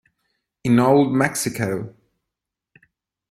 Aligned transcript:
In 0.63 0.79
Old 0.79 1.11
Mexico 1.13 1.93